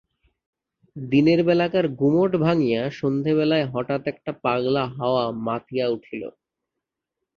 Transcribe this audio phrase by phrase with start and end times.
[0.95, 6.23] দিনের বেলাকার গুমট ভাঙিয়া সন্ধ্যাবেলায় হঠাৎ একটা পাগলা হাওয়া মাতিয়া উঠিল।